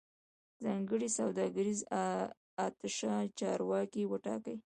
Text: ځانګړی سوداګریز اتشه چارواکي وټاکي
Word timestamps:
ځانګړی 0.63 1.09
سوداګریز 1.17 1.79
اتشه 2.65 3.15
چارواکي 3.39 4.03
وټاکي 4.07 4.55